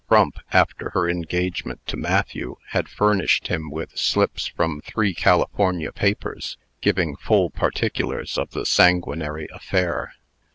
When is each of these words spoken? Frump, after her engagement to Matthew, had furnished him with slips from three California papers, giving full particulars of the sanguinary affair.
Frump, 0.07 0.39
after 0.51 0.89
her 0.95 1.07
engagement 1.07 1.85
to 1.85 1.95
Matthew, 1.95 2.55
had 2.69 2.89
furnished 2.89 3.49
him 3.49 3.69
with 3.69 3.95
slips 3.99 4.47
from 4.47 4.81
three 4.81 5.13
California 5.13 5.91
papers, 5.91 6.57
giving 6.81 7.15
full 7.15 7.51
particulars 7.51 8.35
of 8.35 8.49
the 8.49 8.65
sanguinary 8.65 9.47
affair. 9.53 10.15